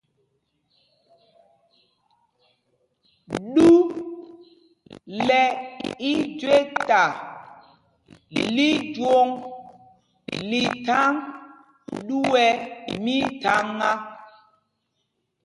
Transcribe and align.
Ɗú 3.53 3.67
lɛ́ 5.27 5.45
íjüéta 6.11 7.01
lí 8.55 8.69
jwǒŋ 8.93 9.27
lí 10.49 10.61
thaŋ 10.85 11.11
ɗú 12.07 12.17
ɛ 12.45 12.47
mítháŋá. 13.03 13.91